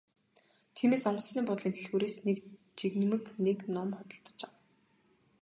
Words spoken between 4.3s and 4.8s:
авав.